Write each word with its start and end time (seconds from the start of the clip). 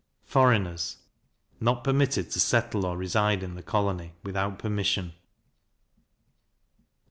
Foreigners 0.23 0.97
not 1.59 1.83
permitted 1.83 2.31
to 2.31 2.39
settle 2.39 2.87
or 2.87 2.97
reside 2.97 3.43
in 3.43 3.53
the 3.53 3.61
colony, 3.61 4.15
without 4.23 4.57
permission. 4.57 5.13